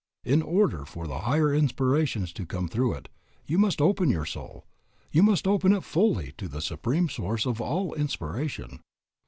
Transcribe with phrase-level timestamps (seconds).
[0.23, 3.07] In order for the higher inspirations to come through it,
[3.45, 4.65] you must open your soul,
[5.11, 8.79] you must open it fully to the Supreme Source of all inspiration.